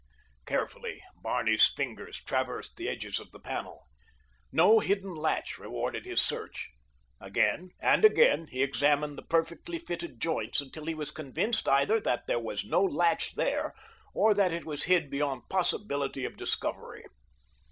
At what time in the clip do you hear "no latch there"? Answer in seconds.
12.65-13.75